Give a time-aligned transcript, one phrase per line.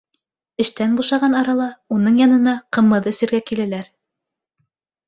[0.63, 1.67] Эштән бушаған арала,
[1.99, 3.97] уның янына ҡымыҙ эсергә киләләр.